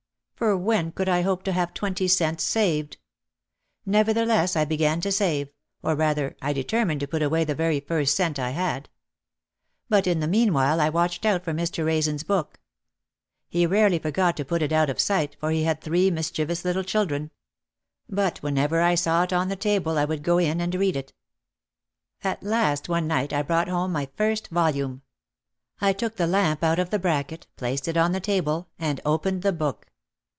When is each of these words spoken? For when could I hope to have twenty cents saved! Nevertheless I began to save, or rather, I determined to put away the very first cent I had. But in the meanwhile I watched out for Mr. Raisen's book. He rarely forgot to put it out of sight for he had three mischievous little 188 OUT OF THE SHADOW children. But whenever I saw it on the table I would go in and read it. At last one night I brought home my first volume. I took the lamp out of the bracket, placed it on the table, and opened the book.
For 0.35 0.57
when 0.57 0.91
could 0.93 1.07
I 1.07 1.21
hope 1.21 1.43
to 1.43 1.51
have 1.51 1.71
twenty 1.71 2.07
cents 2.07 2.43
saved! 2.43 2.97
Nevertheless 3.85 4.55
I 4.55 4.65
began 4.65 4.99
to 5.01 5.11
save, 5.11 5.49
or 5.83 5.93
rather, 5.93 6.35
I 6.41 6.51
determined 6.51 6.99
to 7.01 7.07
put 7.07 7.21
away 7.21 7.43
the 7.43 7.53
very 7.53 7.79
first 7.79 8.15
cent 8.15 8.39
I 8.39 8.49
had. 8.49 8.89
But 9.87 10.07
in 10.07 10.19
the 10.19 10.27
meanwhile 10.27 10.81
I 10.81 10.89
watched 10.89 11.27
out 11.27 11.43
for 11.45 11.53
Mr. 11.53 11.85
Raisen's 11.85 12.23
book. 12.23 12.59
He 13.49 13.67
rarely 13.67 13.99
forgot 13.99 14.35
to 14.37 14.43
put 14.43 14.63
it 14.63 14.71
out 14.71 14.89
of 14.89 14.99
sight 14.99 15.37
for 15.39 15.51
he 15.51 15.61
had 15.61 15.79
three 15.79 16.09
mischievous 16.09 16.65
little 16.65 16.79
188 16.79 16.99
OUT 16.99 17.03
OF 17.03 17.07
THE 17.11 17.29
SHADOW 17.29 18.09
children. 18.09 18.09
But 18.33 18.37
whenever 18.41 18.81
I 18.81 18.95
saw 18.95 19.21
it 19.21 19.31
on 19.31 19.47
the 19.47 19.55
table 19.55 19.99
I 19.99 20.05
would 20.05 20.23
go 20.23 20.39
in 20.39 20.59
and 20.59 20.73
read 20.73 20.95
it. 20.95 21.13
At 22.23 22.41
last 22.41 22.89
one 22.89 23.05
night 23.05 23.31
I 23.31 23.43
brought 23.43 23.67
home 23.67 23.91
my 23.91 24.09
first 24.15 24.47
volume. 24.47 25.03
I 25.79 25.93
took 25.93 26.15
the 26.15 26.25
lamp 26.25 26.63
out 26.63 26.79
of 26.79 26.89
the 26.89 26.97
bracket, 26.97 27.45
placed 27.57 27.87
it 27.87 27.95
on 27.95 28.11
the 28.11 28.19
table, 28.19 28.69
and 28.79 28.99
opened 29.05 29.43
the 29.43 29.53
book. 29.53 29.85